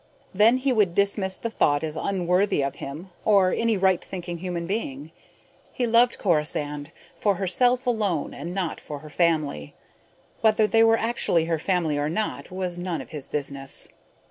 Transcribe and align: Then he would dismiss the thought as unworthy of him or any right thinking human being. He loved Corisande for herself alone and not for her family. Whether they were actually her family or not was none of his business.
Then 0.33 0.57
he 0.57 0.73
would 0.73 0.95
dismiss 0.95 1.37
the 1.37 1.51
thought 1.51 1.83
as 1.83 1.95
unworthy 1.95 2.63
of 2.63 2.77
him 2.77 3.11
or 3.23 3.53
any 3.53 3.77
right 3.77 4.03
thinking 4.03 4.39
human 4.39 4.65
being. 4.65 5.11
He 5.71 5.85
loved 5.85 6.17
Corisande 6.17 6.89
for 7.15 7.35
herself 7.35 7.85
alone 7.85 8.33
and 8.33 8.51
not 8.51 8.79
for 8.81 8.97
her 9.01 9.11
family. 9.11 9.75
Whether 10.39 10.65
they 10.65 10.83
were 10.83 10.97
actually 10.97 11.45
her 11.45 11.59
family 11.59 11.99
or 11.99 12.09
not 12.09 12.49
was 12.49 12.79
none 12.79 12.99
of 12.99 13.09
his 13.11 13.27
business. 13.27 13.89